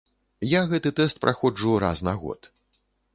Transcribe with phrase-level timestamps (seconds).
[0.53, 2.51] Я гэты тэст праходжу раз на год.